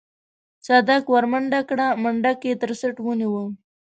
صدک 0.65 1.03
ورمنډه 1.09 1.61
کړه 1.69 1.87
منډک 2.03 2.39
يې 2.47 2.53
تر 2.61 2.71
څټ 2.79 2.95
ونيوه. 3.01 3.43